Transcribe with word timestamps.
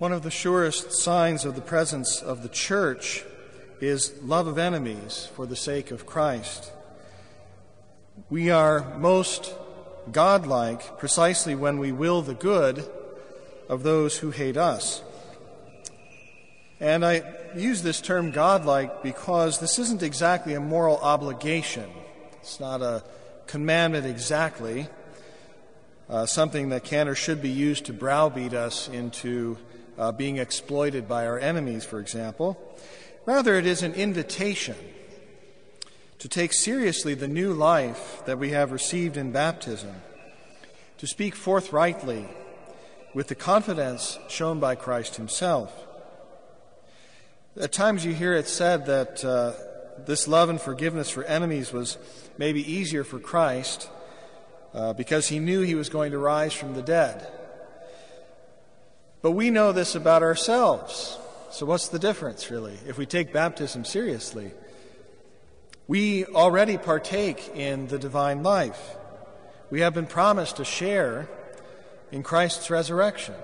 One 0.00 0.14
of 0.14 0.22
the 0.22 0.30
surest 0.30 0.92
signs 0.92 1.44
of 1.44 1.56
the 1.56 1.60
presence 1.60 2.22
of 2.22 2.42
the 2.42 2.48
church 2.48 3.22
is 3.82 4.14
love 4.22 4.46
of 4.46 4.56
enemies 4.56 5.28
for 5.36 5.44
the 5.44 5.54
sake 5.54 5.90
of 5.90 6.06
Christ. 6.06 6.72
We 8.30 8.48
are 8.48 8.96
most 8.96 9.54
godlike 10.10 10.98
precisely 10.98 11.54
when 11.54 11.78
we 11.78 11.92
will 11.92 12.22
the 12.22 12.32
good 12.32 12.90
of 13.68 13.82
those 13.82 14.16
who 14.16 14.30
hate 14.30 14.56
us. 14.56 15.02
And 16.80 17.04
I 17.04 17.22
use 17.54 17.82
this 17.82 18.00
term 18.00 18.30
godlike 18.30 19.02
because 19.02 19.60
this 19.60 19.78
isn't 19.78 20.02
exactly 20.02 20.54
a 20.54 20.60
moral 20.60 20.96
obligation. 20.96 21.90
It's 22.40 22.58
not 22.58 22.80
a 22.80 23.04
commandment 23.46 24.06
exactly, 24.06 24.88
uh, 26.08 26.24
something 26.24 26.70
that 26.70 26.84
can 26.84 27.06
or 27.06 27.14
should 27.14 27.42
be 27.42 27.50
used 27.50 27.84
to 27.84 27.92
browbeat 27.92 28.54
us 28.54 28.88
into 28.88 29.58
uh, 30.00 30.10
being 30.10 30.38
exploited 30.38 31.06
by 31.06 31.26
our 31.26 31.38
enemies, 31.38 31.84
for 31.84 32.00
example. 32.00 32.58
Rather, 33.26 33.54
it 33.54 33.66
is 33.66 33.82
an 33.82 33.92
invitation 33.92 34.74
to 36.18 36.26
take 36.26 36.54
seriously 36.54 37.12
the 37.12 37.28
new 37.28 37.52
life 37.52 38.22
that 38.24 38.38
we 38.38 38.50
have 38.50 38.72
received 38.72 39.18
in 39.18 39.30
baptism, 39.30 39.94
to 40.96 41.06
speak 41.06 41.34
forthrightly 41.34 42.26
with 43.12 43.28
the 43.28 43.34
confidence 43.34 44.18
shown 44.28 44.58
by 44.58 44.74
Christ 44.74 45.16
Himself. 45.16 45.86
At 47.60 47.72
times 47.72 48.04
you 48.04 48.14
hear 48.14 48.32
it 48.32 48.48
said 48.48 48.86
that 48.86 49.22
uh, 49.22 49.52
this 50.06 50.26
love 50.26 50.48
and 50.48 50.60
forgiveness 50.60 51.10
for 51.10 51.24
enemies 51.24 51.72
was 51.72 51.98
maybe 52.38 52.72
easier 52.72 53.04
for 53.04 53.18
Christ 53.18 53.90
uh, 54.72 54.94
because 54.94 55.28
he 55.28 55.38
knew 55.38 55.60
he 55.60 55.74
was 55.74 55.90
going 55.90 56.12
to 56.12 56.18
rise 56.18 56.54
from 56.54 56.74
the 56.74 56.82
dead. 56.82 57.26
But 59.22 59.32
we 59.32 59.50
know 59.50 59.72
this 59.72 59.94
about 59.94 60.22
ourselves. 60.22 61.18
So, 61.50 61.66
what's 61.66 61.88
the 61.88 61.98
difference, 61.98 62.50
really, 62.50 62.78
if 62.86 62.96
we 62.96 63.06
take 63.06 63.32
baptism 63.32 63.84
seriously? 63.84 64.52
We 65.88 66.24
already 66.26 66.78
partake 66.78 67.50
in 67.56 67.88
the 67.88 67.98
divine 67.98 68.42
life. 68.42 68.96
We 69.70 69.80
have 69.80 69.92
been 69.92 70.06
promised 70.06 70.60
a 70.60 70.64
share 70.64 71.28
in 72.12 72.22
Christ's 72.22 72.70
resurrection. 72.70 73.34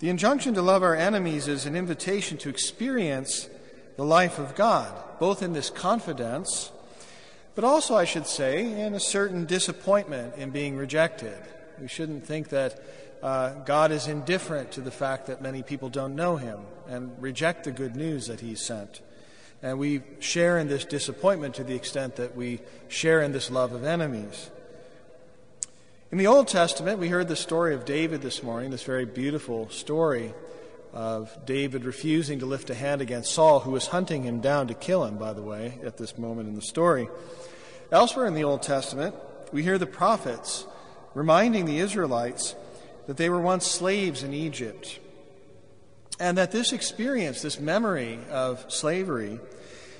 The 0.00 0.08
injunction 0.08 0.54
to 0.54 0.62
love 0.62 0.82
our 0.82 0.94
enemies 0.94 1.48
is 1.48 1.66
an 1.66 1.74
invitation 1.74 2.38
to 2.38 2.48
experience 2.48 3.48
the 3.96 4.04
life 4.04 4.38
of 4.38 4.54
God, 4.54 4.92
both 5.18 5.42
in 5.42 5.52
this 5.52 5.70
confidence, 5.70 6.70
but 7.54 7.64
also, 7.64 7.96
I 7.96 8.04
should 8.04 8.26
say, 8.26 8.80
in 8.80 8.94
a 8.94 9.00
certain 9.00 9.44
disappointment 9.44 10.36
in 10.36 10.50
being 10.50 10.76
rejected. 10.76 11.36
We 11.80 11.88
shouldn't 11.88 12.24
think 12.24 12.50
that 12.50 12.80
uh, 13.22 13.54
God 13.64 13.90
is 13.90 14.06
indifferent 14.06 14.72
to 14.72 14.80
the 14.80 14.90
fact 14.90 15.26
that 15.26 15.42
many 15.42 15.62
people 15.62 15.88
don't 15.88 16.14
know 16.14 16.36
him 16.36 16.60
and 16.88 17.20
reject 17.20 17.64
the 17.64 17.72
good 17.72 17.96
news 17.96 18.26
that 18.28 18.40
he 18.40 18.54
sent. 18.54 19.00
And 19.62 19.78
we 19.78 20.02
share 20.20 20.58
in 20.58 20.68
this 20.68 20.84
disappointment 20.84 21.56
to 21.56 21.64
the 21.64 21.74
extent 21.74 22.16
that 22.16 22.36
we 22.36 22.60
share 22.86 23.20
in 23.20 23.32
this 23.32 23.50
love 23.50 23.72
of 23.72 23.84
enemies. 23.84 24.50
In 26.12 26.18
the 26.18 26.28
Old 26.28 26.48
Testament, 26.48 26.98
we 26.98 27.08
heard 27.08 27.28
the 27.28 27.36
story 27.36 27.74
of 27.74 27.84
David 27.84 28.22
this 28.22 28.42
morning, 28.42 28.70
this 28.70 28.84
very 28.84 29.04
beautiful 29.04 29.68
story 29.68 30.32
of 30.94 31.36
David 31.44 31.84
refusing 31.84 32.38
to 32.38 32.46
lift 32.46 32.70
a 32.70 32.74
hand 32.74 33.02
against 33.02 33.32
Saul, 33.32 33.60
who 33.60 33.72
was 33.72 33.88
hunting 33.88 34.22
him 34.22 34.40
down 34.40 34.68
to 34.68 34.74
kill 34.74 35.04
him, 35.04 35.18
by 35.18 35.32
the 35.32 35.42
way, 35.42 35.78
at 35.84 35.98
this 35.98 36.16
moment 36.16 36.48
in 36.48 36.54
the 36.54 36.62
story. 36.62 37.08
Elsewhere 37.90 38.26
in 38.26 38.34
the 38.34 38.44
Old 38.44 38.62
Testament, 38.62 39.14
we 39.52 39.62
hear 39.62 39.76
the 39.76 39.86
prophets 39.86 40.66
reminding 41.14 41.66
the 41.66 41.80
Israelites 41.80 42.54
that 43.08 43.16
they 43.16 43.30
were 43.30 43.40
once 43.40 43.66
slaves 43.66 44.22
in 44.22 44.34
Egypt, 44.34 45.00
and 46.20 46.36
that 46.36 46.52
this 46.52 46.74
experience, 46.74 47.40
this 47.40 47.58
memory 47.58 48.18
of 48.30 48.70
slavery, 48.70 49.40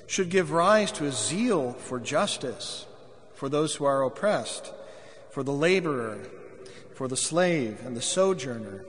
should 0.07 0.29
give 0.29 0.51
rise 0.51 0.93
to 0.93 1.07
a 1.07 1.11
zeal 1.11 1.73
for 1.73 1.99
justice 1.99 2.85
for 3.35 3.49
those 3.49 3.75
who 3.75 3.87
are 3.87 4.03
oppressed, 4.03 4.75
for 5.31 5.43
the 5.43 5.55
laborer, 5.55 6.19
for 6.93 7.09
the 7.09 7.17
slave, 7.17 7.81
and 7.87 7.97
the 7.97 8.03
sojourner. 8.03 8.85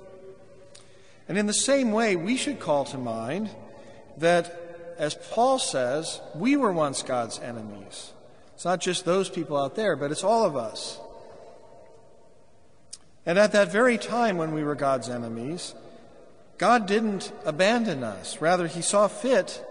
And 1.30 1.38
in 1.38 1.46
the 1.46 1.54
same 1.54 1.94
way, 1.94 2.18
we 2.18 2.36
should 2.36 2.60
call 2.60 2.84
to 2.86 2.98
mind 2.98 3.50
that, 4.18 4.96
as 4.98 5.16
Paul 5.32 5.60
says, 5.60 6.20
we 6.36 6.58
were 6.58 6.74
once 6.74 7.04
God's 7.04 7.40
enemies. 7.40 8.12
It's 8.56 8.66
not 8.66 8.82
just 8.82 9.06
those 9.06 9.30
people 9.30 9.56
out 9.56 9.76
there, 9.76 9.96
but 9.96 10.12
it's 10.12 10.26
all 10.26 10.44
of 10.44 10.58
us. 10.58 11.00
And 13.26 13.38
at 13.38 13.52
that 13.52 13.72
very 13.72 13.98
time 13.98 14.38
when 14.38 14.54
we 14.54 14.64
were 14.64 14.76
God's 14.76 15.10
enemies, 15.10 15.76
God 16.58 16.86
didn't 16.88 17.32
abandon 17.46 18.04
us. 18.04 18.42
Rather, 18.42 18.68
He 18.68 18.82
saw 18.82 19.08
fit 19.08 19.66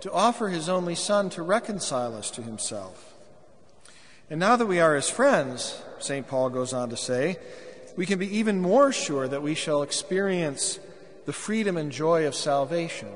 to 0.00 0.12
offer 0.12 0.48
His 0.48 0.68
only 0.68 0.94
Son 0.94 1.30
to 1.30 1.42
reconcile 1.42 2.16
us 2.16 2.30
to 2.32 2.42
Himself. 2.42 3.14
And 4.30 4.40
now 4.40 4.56
that 4.56 4.66
we 4.66 4.80
are 4.80 4.94
His 4.94 5.08
friends, 5.08 5.82
St. 5.98 6.26
Paul 6.26 6.50
goes 6.50 6.72
on 6.72 6.90
to 6.90 6.96
say, 6.96 7.38
we 7.96 8.06
can 8.06 8.18
be 8.18 8.38
even 8.38 8.60
more 8.60 8.92
sure 8.92 9.28
that 9.28 9.42
we 9.42 9.54
shall 9.54 9.82
experience 9.82 10.80
the 11.26 11.32
freedom 11.32 11.76
and 11.76 11.92
joy 11.92 12.26
of 12.26 12.34
salvation. 12.34 13.08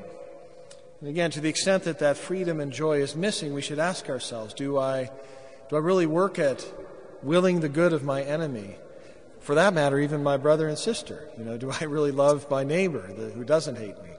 And 1.01 1.09
again, 1.09 1.31
to 1.33 1.41
the 1.41 1.49
extent 1.49 1.85
that 1.85 1.99
that 1.99 2.17
freedom 2.17 2.61
and 2.61 2.73
joy 2.73 3.01
is 3.01 3.17
missing, 3.17 3.55
we 3.55 3.63
should 3.63 3.79
ask 3.79 4.09
ourselves 4.09 4.55
do 4.55 4.79
I, 4.79 5.11
do 5.69 5.77
I 5.77 5.79
really 5.79 6.07
work 6.07 6.39
at 6.39 6.65
willing 7.23 7.61
the 7.61 7.69
good 7.69 7.93
of 7.93 8.05
my 8.05 8.23
enemy? 8.23 8.77
For 9.47 9.55
that 9.55 9.73
matter, 9.73 10.01
even 10.01 10.25
my 10.25 10.37
brother 10.37 10.67
and 10.67 10.77
sister. 10.77 11.29
You 11.39 11.45
know, 11.45 11.57
do 11.57 11.71
I 11.71 11.85
really 11.85 12.11
love 12.11 12.51
my 12.51 12.65
neighbor 12.65 13.07
the, 13.17 13.31
who 13.31 13.45
doesn't 13.45 13.77
hate 13.77 13.97
me? 14.03 14.11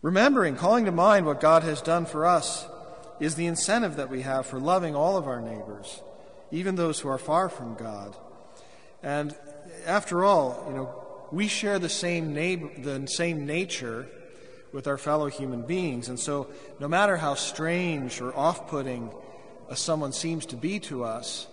Remembering, 0.00 0.54
calling 0.54 0.84
to 0.84 0.92
mind 0.92 1.26
what 1.26 1.40
God 1.40 1.64
has 1.64 1.82
done 1.82 2.06
for 2.06 2.24
us 2.24 2.68
is 3.18 3.34
the 3.34 3.46
incentive 3.46 3.96
that 3.96 4.10
we 4.10 4.22
have 4.22 4.46
for 4.46 4.60
loving 4.60 4.94
all 4.94 5.16
of 5.16 5.26
our 5.26 5.40
neighbors, 5.40 6.02
even 6.52 6.76
those 6.76 7.00
who 7.00 7.08
are 7.08 7.18
far 7.18 7.48
from 7.48 7.74
God. 7.74 8.14
And 9.02 9.34
after 9.86 10.24
all, 10.24 10.64
you 10.68 10.76
know, 10.76 11.26
we 11.32 11.48
share 11.48 11.80
the 11.80 11.88
same 11.88 12.32
neighbor, 12.32 12.70
the 12.78 13.08
same 13.08 13.44
nature 13.44 14.06
with 14.72 14.86
our 14.86 14.98
fellow 14.98 15.26
human 15.26 15.62
beings, 15.62 16.08
and 16.08 16.20
so 16.20 16.46
no 16.78 16.86
matter 16.86 17.16
how 17.16 17.34
strange 17.34 18.20
or 18.20 18.32
off-putting 18.36 19.10
someone 19.74 20.12
seems 20.12 20.46
to 20.46 20.56
be 20.56 20.78
to 20.78 21.02
us, 21.02 21.48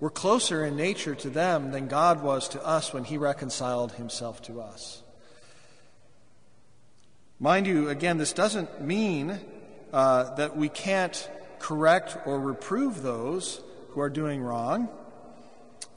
we're 0.00 0.10
closer 0.10 0.64
in 0.64 0.76
nature 0.76 1.14
to 1.14 1.30
them 1.30 1.70
than 1.72 1.86
God 1.86 2.22
was 2.22 2.48
to 2.50 2.66
us 2.66 2.92
when 2.92 3.04
He 3.04 3.18
reconciled 3.18 3.92
Himself 3.92 4.40
to 4.42 4.60
us. 4.60 5.02
Mind 7.38 7.66
you, 7.66 7.88
again, 7.88 8.18
this 8.18 8.32
doesn't 8.32 8.82
mean 8.82 9.38
uh, 9.92 10.34
that 10.34 10.56
we 10.56 10.68
can't 10.68 11.30
correct 11.58 12.16
or 12.26 12.40
reprove 12.40 13.02
those 13.02 13.62
who 13.90 14.00
are 14.00 14.10
doing 14.10 14.42
wrong, 14.42 14.88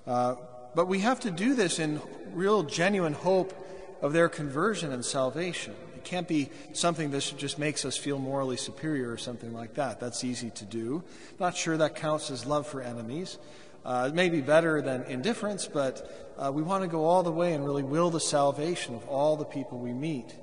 uh, 0.06 0.36
but 0.76 0.88
we 0.88 1.00
have 1.00 1.22
to 1.22 1.32
do 1.32 1.54
this 1.54 1.80
in 1.80 2.02
real, 2.34 2.64
genuine 2.64 3.14
hope 3.14 3.54
of 4.02 4.12
their 4.12 4.28
conversion 4.28 4.92
and 4.92 5.06
salvation. 5.06 5.74
It 5.96 6.04
can't 6.04 6.28
be 6.28 6.50
something 6.74 7.12
that 7.12 7.34
just 7.38 7.58
makes 7.58 7.86
us 7.86 7.96
feel 7.96 8.20
morally 8.20 8.58
superior 8.58 9.12
or 9.12 9.18
something 9.18 9.54
like 9.54 9.76
that. 9.76 10.02
That's 10.02 10.26
easy 10.26 10.50
to 10.52 10.66
do. 10.66 11.04
Not 11.40 11.56
sure 11.56 11.78
that 11.78 11.96
counts 11.96 12.30
as 12.32 12.46
love 12.46 12.68
for 12.68 12.82
enemies. 12.82 13.38
Uh, 13.86 14.10
it 14.10 14.16
may 14.16 14.30
be 14.30 14.42
better 14.42 14.82
than 14.82 15.04
indifference, 15.04 15.68
but 15.68 16.34
uh, 16.38 16.52
we 16.52 16.62
want 16.62 16.84
to 16.84 16.88
go 16.88 17.06
all 17.06 17.24
the 17.24 17.32
way 17.32 17.54
and 17.54 17.66
really 17.66 17.84
will 17.84 18.10
the 18.10 18.20
salvation 18.20 18.96
of 18.96 19.08
all 19.08 19.36
the 19.36 19.46
people 19.46 19.78
we 19.78 19.94
meet. 19.94 20.36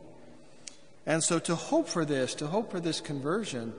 And 1.07 1.25
so 1.25 1.39
to 1.41 1.55
hope 1.55 1.89
for 1.89 2.05
this, 2.05 2.35
to 2.37 2.47
hope 2.47 2.71
for 2.71 2.81
this 2.81 3.01
conversion, 3.01 3.73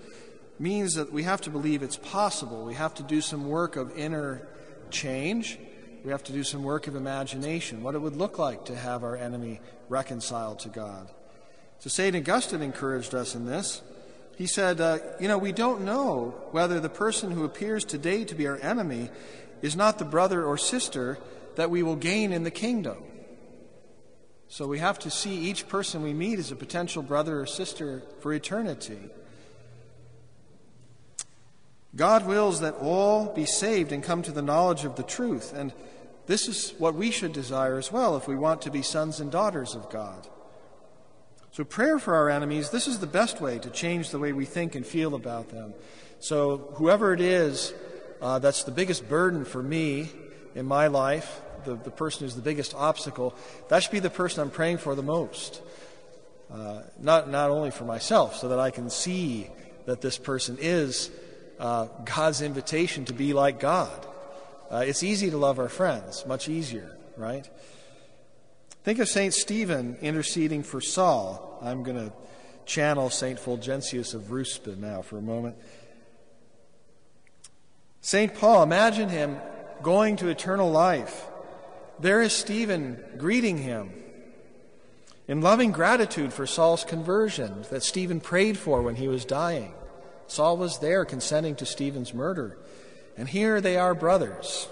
means 0.60 0.96
that 0.96 1.12
we 1.12 1.24
have 1.24 1.42
to 1.42 1.50
believe 1.50 1.84
it's 1.84 1.98
possible. 1.98 2.66
We 2.66 2.76
have 2.76 2.94
to 2.96 3.04
do 3.04 3.22
some 3.22 3.48
work 3.48 3.76
of 3.76 3.98
inner 3.98 4.48
change. 4.90 5.60
We 6.04 6.12
have 6.12 6.24
to 6.26 6.34
do 6.34 6.44
some 6.44 6.64
work 6.64 6.88
of 6.88 6.96
imagination, 6.96 7.84
what 7.84 7.96
it 7.96 8.00
would 8.00 8.16
look 8.16 8.40
like 8.40 8.66
to 8.66 8.76
have 8.76 9.04
our 9.04 9.16
enemy 9.16 9.62
reconciled 9.90 10.60
to 10.60 10.70
God. 10.70 11.10
So 11.80 11.90
St. 11.90 12.16
Augustine 12.16 12.62
encouraged 12.62 13.14
us 13.14 13.36
in 13.36 13.46
this. 13.46 13.82
He 14.36 14.48
said, 14.48 14.82
uh, 14.82 15.00
You 15.20 15.28
know, 15.28 15.38
we 15.38 15.52
don't 15.52 15.82
know 15.82 16.36
whether 16.52 16.80
the 16.80 16.90
person 16.90 17.32
who 17.32 17.44
appears 17.44 17.86
today 17.86 18.24
to 18.26 18.36
be 18.36 18.48
our 18.48 18.58
enemy 18.58 19.10
is 19.62 19.76
not 19.76 20.00
the 20.00 20.06
brother 20.06 20.44
or 20.44 20.58
sister 20.58 21.18
that 21.56 21.70
we 21.70 21.84
will 21.84 21.96
gain 21.96 22.32
in 22.32 22.44
the 22.44 22.52
kingdom. 22.52 22.98
So 24.48 24.68
we 24.68 24.80
have 24.80 25.00
to 25.00 25.10
see 25.10 25.34
each 25.34 25.68
person 25.68 26.04
we 26.04 26.14
meet 26.14 26.40
as 26.40 26.52
a 26.52 26.56
potential 26.56 27.02
brother 27.02 27.40
or 27.40 27.46
sister 27.46 28.04
for 28.20 28.34
eternity. 28.34 29.00
God 31.96 32.26
wills 32.26 32.62
that 32.62 32.76
all 32.76 33.34
be 33.34 33.46
saved 33.46 33.92
and 33.92 34.04
come 34.04 34.22
to 34.24 34.32
the 34.32 34.42
knowledge 34.42 34.86
of 34.86 34.96
the 34.96 35.04
truth, 35.04 35.54
and 35.54 35.74
this 36.26 36.48
is 36.48 36.74
what 36.78 36.96
we 36.96 37.12
should 37.12 37.34
desire 37.34 37.78
as 37.78 37.92
well 37.92 38.16
if 38.16 38.28
we 38.28 38.36
want 38.36 38.62
to 38.62 38.72
be 38.72 38.82
sons 38.82 39.20
and 39.20 39.32
daughters 39.32 39.76
of 39.76 39.90
God. 39.90 40.28
So, 41.52 41.66
prayer 41.66 42.00
for 42.00 42.16
our 42.16 42.30
enemies, 42.30 42.70
this 42.70 42.88
is 42.88 43.00
the 43.00 43.08
best 43.08 43.42
way 43.42 43.60
to 43.60 43.70
change 43.70 44.10
the 44.10 44.20
way 44.20 44.32
we 44.32 44.46
think 44.46 44.76
and 44.76 44.86
feel 44.86 45.16
about 45.16 45.50
them. 45.50 45.74
So, 46.20 46.74
whoever 46.76 47.14
it 47.14 47.20
is 47.20 47.74
uh, 48.22 48.40
that's 48.40 48.64
the 48.64 48.72
biggest 48.72 49.10
burden 49.10 49.46
for 49.46 49.62
me 49.64 50.10
in 50.56 50.66
my 50.66 50.88
life, 50.88 51.42
the, 51.66 51.76
the 51.76 51.92
person 51.92 52.26
who's 52.26 52.36
the 52.36 52.42
biggest 52.42 52.76
obstacle, 52.76 53.36
that 53.70 53.84
should 53.84 53.92
be 53.92 54.00
the 54.00 54.10
person 54.10 54.42
I'm 54.42 54.52
praying 54.52 54.78
for 54.78 54.96
the 54.96 55.04
most. 55.04 55.62
Uh, 56.54 56.82
not, 57.00 57.30
not 57.30 57.50
only 57.50 57.72
for 57.72 57.86
myself, 57.86 58.36
so 58.36 58.50
that 58.50 58.60
I 58.60 58.72
can 58.72 58.90
see 58.90 59.48
that 59.86 60.02
this 60.02 60.18
person 60.18 60.58
is 60.60 61.10
uh, 61.60 61.88
God's 62.04 62.42
invitation 62.42 63.06
to 63.06 63.14
be 63.14 63.34
like 63.34 63.60
God. 63.60 64.06
Uh, 64.70 64.84
it's 64.86 65.04
easy 65.04 65.30
to 65.30 65.38
love 65.38 65.60
our 65.60 65.70
friends, 65.70 66.26
much 66.26 66.50
easier, 66.50 66.98
right? 67.18 67.50
Think 68.84 69.00
of 69.00 69.08
St. 69.08 69.34
Stephen 69.34 69.98
interceding 70.02 70.64
for 70.64 70.82
Saul. 70.82 71.60
I'm 71.62 71.84
going 71.84 71.98
to 71.98 72.14
channel 72.66 73.10
St. 73.10 73.40
Fulgentius 73.40 74.14
of 74.14 74.24
Ruspa 74.24 74.78
now 74.78 75.02
for 75.02 75.18
a 75.18 75.22
moment. 75.22 75.56
St. 78.02 78.34
Paul, 78.34 78.64
imagine 78.64 79.10
him 79.10 79.38
going 79.84 80.16
to 80.18 80.28
eternal 80.28 80.72
life. 80.72 81.28
There 82.00 82.22
is 82.22 82.34
Stephen 82.34 83.02
greeting 83.18 83.60
him 83.60 83.92
in 85.28 85.42
loving 85.42 85.72
gratitude 85.72 86.34
for 86.34 86.48
Saul's 86.48 86.84
conversion 86.84 87.64
that 87.70 87.84
Stephen 87.84 88.20
prayed 88.20 88.58
for 88.58 88.82
when 88.82 88.96
he 88.96 89.08
was 89.08 89.24
dying. 89.24 89.74
Saul 90.28 90.58
was 90.58 90.80
there 90.80 91.06
consenting 91.06 91.56
to 91.58 91.66
Stephen's 91.66 92.14
murder. 92.14 92.58
And 93.18 93.30
here 93.30 93.62
they 93.62 93.78
are 93.78 93.94
brothers. 93.94 94.68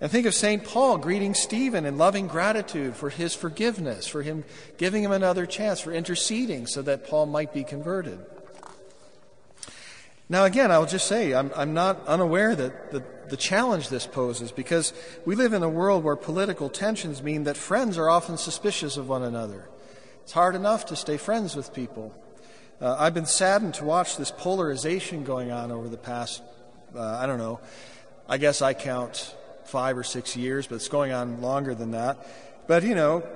And 0.00 0.10
think 0.10 0.26
of 0.26 0.34
St. 0.34 0.64
Paul 0.64 0.96
greeting 0.96 1.34
Stephen 1.34 1.84
in 1.84 1.98
loving 1.98 2.28
gratitude 2.28 2.94
for 2.94 3.10
his 3.10 3.34
forgiveness, 3.34 4.06
for 4.06 4.22
him 4.22 4.44
giving 4.76 5.02
him 5.02 5.12
another 5.12 5.44
chance, 5.44 5.80
for 5.80 5.92
interceding 5.92 6.66
so 6.66 6.82
that 6.82 7.06
Paul 7.06 7.26
might 7.26 7.52
be 7.52 7.64
converted. 7.64 8.24
Now, 10.28 10.44
again, 10.44 10.70
I'll 10.70 10.86
just 10.86 11.06
say 11.06 11.34
I'm, 11.34 11.50
I'm 11.56 11.72
not 11.72 12.06
unaware 12.06 12.54
that 12.54 12.90
the, 12.90 13.02
the 13.28 13.36
challenge 13.36 13.88
this 13.88 14.06
poses 14.06 14.52
because 14.52 14.92
we 15.24 15.34
live 15.34 15.54
in 15.54 15.62
a 15.62 15.68
world 15.68 16.04
where 16.04 16.16
political 16.16 16.68
tensions 16.68 17.22
mean 17.22 17.44
that 17.44 17.56
friends 17.56 17.96
are 17.96 18.10
often 18.10 18.36
suspicious 18.36 18.96
of 18.98 19.08
one 19.08 19.22
another. 19.22 19.68
It's 20.22 20.32
hard 20.32 20.54
enough 20.54 20.86
to 20.86 20.96
stay 20.96 21.16
friends 21.16 21.56
with 21.56 21.72
people. 21.72 22.14
Uh, 22.80 22.94
I've 22.98 23.14
been 23.14 23.26
saddened 23.26 23.74
to 23.74 23.84
watch 23.84 24.18
this 24.18 24.30
polarization 24.30 25.24
going 25.24 25.50
on 25.50 25.72
over 25.72 25.88
the 25.88 25.96
past, 25.96 26.42
uh, 26.94 27.00
I 27.00 27.26
don't 27.26 27.38
know, 27.38 27.60
I 28.28 28.36
guess 28.36 28.60
I 28.60 28.74
count 28.74 29.34
five 29.64 29.96
or 29.96 30.04
six 30.04 30.36
years, 30.36 30.66
but 30.66 30.76
it's 30.76 30.88
going 30.88 31.12
on 31.12 31.40
longer 31.40 31.74
than 31.74 31.92
that. 31.92 32.26
But, 32.66 32.82
you 32.82 32.94
know, 32.94 33.26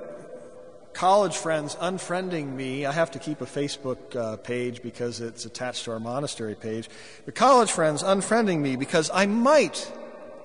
college 0.92 1.36
friends 1.36 1.74
unfriending 1.76 2.54
me. 2.54 2.86
I 2.86 2.92
have 2.92 3.10
to 3.12 3.18
keep 3.18 3.40
a 3.40 3.46
Facebook 3.46 4.14
uh, 4.14 4.36
page 4.36 4.82
because 4.82 5.20
it's 5.20 5.44
attached 5.44 5.84
to 5.84 5.92
our 5.92 6.00
monastery 6.00 6.54
page. 6.54 6.88
The 7.24 7.32
college 7.32 7.70
friends 7.70 8.02
unfriending 8.02 8.60
me 8.60 8.76
because 8.76 9.10
I 9.12 9.26
might 9.26 9.90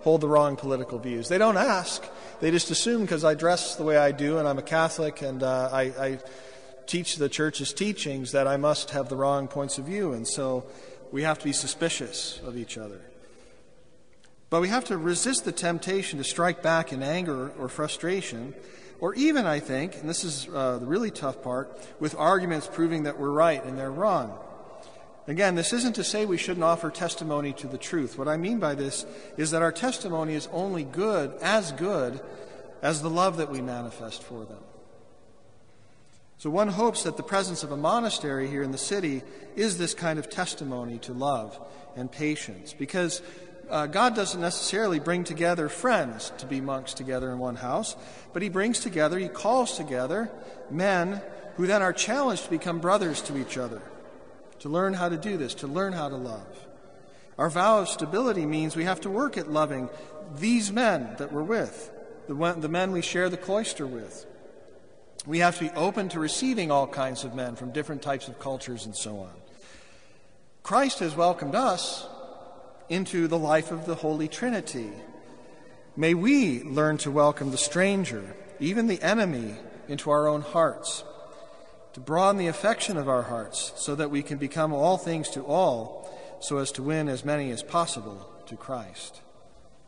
hold 0.01 0.21
the 0.21 0.27
wrong 0.27 0.55
political 0.55 0.99
views. 0.99 1.27
They 1.27 1.37
don't 1.37 1.57
ask. 1.57 2.03
They 2.39 2.51
just 2.51 2.71
assume 2.71 3.01
because 3.01 3.23
I 3.23 3.33
dress 3.33 3.75
the 3.75 3.83
way 3.83 3.97
I 3.97 4.11
do 4.11 4.37
and 4.37 4.47
I'm 4.47 4.57
a 4.57 4.63
Catholic 4.63 5.21
and 5.21 5.43
uh, 5.43 5.69
I, 5.71 5.81
I 5.81 6.19
teach 6.85 7.17
the 7.17 7.29
church's 7.29 7.73
teachings 7.73 8.31
that 8.31 8.47
I 8.47 8.57
must 8.57 8.91
have 8.91 9.09
the 9.09 9.15
wrong 9.15 9.47
points 9.47 9.77
of 9.77 9.85
view. 9.85 10.13
And 10.13 10.27
so 10.27 10.65
we 11.11 11.23
have 11.23 11.39
to 11.39 11.45
be 11.45 11.53
suspicious 11.53 12.39
of 12.45 12.57
each 12.57 12.77
other. 12.77 13.01
But 14.49 14.61
we 14.61 14.69
have 14.69 14.85
to 14.85 14.97
resist 14.97 15.43
the 15.43 15.51
temptation 15.51 16.19
to 16.19 16.23
strike 16.23 16.63
back 16.63 16.93
in 16.93 17.03
anger 17.03 17.51
or 17.59 17.67
frustration, 17.67 18.53
or 18.99 19.13
even, 19.15 19.45
I 19.45 19.59
think, 19.59 19.95
and 19.95 20.09
this 20.09 20.23
is 20.23 20.47
uh, 20.53 20.77
the 20.79 20.85
really 20.85 21.11
tough 21.11 21.41
part, 21.43 21.79
with 21.99 22.15
arguments 22.15 22.69
proving 22.71 23.03
that 23.03 23.19
we're 23.19 23.31
right 23.31 23.63
and 23.63 23.77
they're 23.77 23.91
wrong. 23.91 24.37
Again, 25.27 25.55
this 25.55 25.73
isn't 25.73 25.93
to 25.95 26.03
say 26.03 26.25
we 26.25 26.37
shouldn't 26.37 26.63
offer 26.63 26.89
testimony 26.89 27.51
to 27.53 27.67
the 27.67 27.77
truth. 27.77 28.17
What 28.17 28.29
I 28.29 28.37
mean 28.37 28.59
by 28.59 28.75
this 28.75 29.05
is 29.35 29.51
that 29.51 29.61
our 29.61 29.73
testimony 29.73 30.35
is 30.35 30.47
only 30.53 30.83
good, 30.83 31.33
as 31.41 31.73
good, 31.73 32.21
as 32.81 33.01
the 33.01 33.09
love 33.09 33.37
that 33.37 33.51
we 33.51 33.59
manifest 33.61 34.23
for 34.23 34.45
them. 34.45 34.63
So 36.37 36.49
one 36.49 36.69
hopes 36.69 37.03
that 37.03 37.17
the 37.17 37.23
presence 37.23 37.63
of 37.63 37.71
a 37.71 37.77
monastery 37.77 38.47
here 38.47 38.63
in 38.63 38.71
the 38.71 38.77
city 38.77 39.23
is 39.55 39.77
this 39.77 39.93
kind 39.93 40.17
of 40.17 40.29
testimony 40.29 40.99
to 40.99 41.13
love 41.13 41.59
and 41.95 42.11
patience, 42.11 42.73
because 42.73 43.21
uh, 43.69 43.87
God 43.87 44.15
doesn't 44.15 44.39
necessarily 44.39 44.99
bring 44.99 45.23
together 45.23 45.69
friends 45.69 46.31
to 46.37 46.45
be 46.45 46.61
monks 46.61 46.93
together 46.93 47.31
in 47.31 47.39
one 47.39 47.55
house, 47.55 47.95
but 48.33 48.41
He 48.41 48.49
brings 48.49 48.79
together, 48.79 49.17
He 49.17 49.27
calls 49.27 49.77
together 49.77 50.29
men 50.69 51.21
who 51.55 51.67
then 51.67 51.81
are 51.81 51.93
challenged 51.93 52.45
to 52.45 52.49
become 52.49 52.79
brothers 52.79 53.21
to 53.23 53.37
each 53.37 53.57
other, 53.57 53.81
to 54.59 54.69
learn 54.69 54.93
how 54.93 55.09
to 55.09 55.17
do 55.17 55.37
this, 55.37 55.55
to 55.55 55.67
learn 55.67 55.93
how 55.93 56.09
to 56.09 56.15
love. 56.15 56.67
Our 57.37 57.49
vow 57.49 57.79
of 57.79 57.89
stability 57.89 58.45
means 58.45 58.75
we 58.75 58.85
have 58.85 59.01
to 59.01 59.09
work 59.09 59.37
at 59.37 59.51
loving 59.51 59.89
these 60.37 60.71
men 60.71 61.15
that 61.17 61.31
we're 61.31 61.43
with, 61.43 61.91
the, 62.27 62.33
the 62.57 62.69
men 62.69 62.91
we 62.91 63.01
share 63.01 63.29
the 63.29 63.37
cloister 63.37 63.85
with. 63.85 64.25
We 65.25 65.39
have 65.39 65.57
to 65.57 65.65
be 65.65 65.71
open 65.71 66.09
to 66.09 66.19
receiving 66.19 66.71
all 66.71 66.87
kinds 66.87 67.23
of 67.23 67.35
men 67.35 67.55
from 67.55 67.71
different 67.71 68.01
types 68.01 68.27
of 68.27 68.39
cultures 68.39 68.85
and 68.85 68.95
so 68.95 69.19
on. 69.19 69.33
Christ 70.63 70.99
has 70.99 71.15
welcomed 71.15 71.55
us 71.55 72.07
into 72.89 73.27
the 73.27 73.37
life 73.37 73.71
of 73.71 73.85
the 73.85 73.95
Holy 73.95 74.27
Trinity. 74.27 74.91
May 75.95 76.13
we 76.13 76.63
learn 76.63 76.97
to 76.99 77.11
welcome 77.11 77.51
the 77.51 77.57
stranger, 77.57 78.35
even 78.59 78.87
the 78.87 79.01
enemy, 79.01 79.55
into 79.87 80.09
our 80.09 80.27
own 80.27 80.41
hearts, 80.41 81.03
to 81.93 81.99
broaden 81.99 82.37
the 82.37 82.47
affection 82.47 82.97
of 82.97 83.09
our 83.09 83.23
hearts 83.23 83.73
so 83.75 83.95
that 83.95 84.11
we 84.11 84.21
can 84.21 84.37
become 84.37 84.73
all 84.73 84.97
things 84.97 85.29
to 85.29 85.43
all, 85.43 86.13
so 86.39 86.57
as 86.57 86.71
to 86.73 86.83
win 86.83 87.07
as 87.09 87.25
many 87.25 87.51
as 87.51 87.63
possible 87.63 88.29
to 88.45 88.55
Christ. 88.55 89.21